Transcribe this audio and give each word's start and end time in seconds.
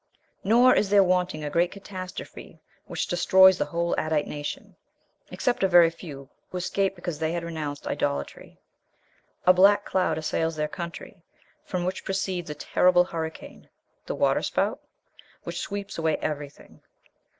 Nor 0.43 0.73
is 0.73 0.89
there 0.89 1.03
wanting 1.03 1.43
a 1.43 1.51
great 1.51 1.71
catastrophe 1.71 2.59
which 2.85 3.05
destroys 3.05 3.59
the 3.59 3.65
whole 3.65 3.93
Adite 3.99 4.25
nation, 4.25 4.75
except 5.29 5.61
a 5.61 5.67
very 5.67 5.91
few 5.91 6.27
who 6.49 6.57
escape 6.57 6.95
because 6.95 7.19
they 7.19 7.33
had 7.33 7.43
renounced 7.43 7.85
idolatry. 7.85 8.57
A 9.45 9.53
black 9.53 9.85
cloud 9.85 10.17
assails 10.17 10.55
their 10.55 10.67
country, 10.67 11.21
from 11.65 11.85
which 11.85 12.03
proceeds 12.03 12.49
a 12.49 12.55
terrible 12.55 13.03
hurricane 13.03 13.69
(the 14.07 14.15
water 14.15 14.41
spout?) 14.41 14.79
which 15.43 15.59
sweeps 15.61 15.99
away 15.99 16.17
everything. 16.17 16.81